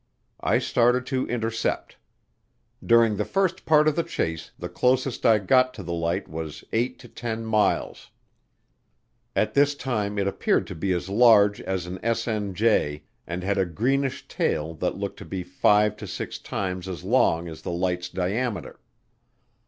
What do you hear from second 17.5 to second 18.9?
the light's diameter.